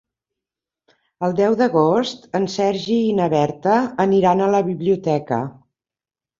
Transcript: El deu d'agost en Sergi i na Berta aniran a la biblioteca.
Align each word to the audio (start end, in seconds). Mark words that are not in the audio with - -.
El 1.27 1.35
deu 1.39 1.57
d'agost 1.59 2.25
en 2.41 2.49
Sergi 2.55 2.97
i 3.11 3.13
na 3.21 3.29
Berta 3.37 3.79
aniran 4.09 4.43
a 4.43 4.51
la 4.59 4.65
biblioteca. 4.73 5.43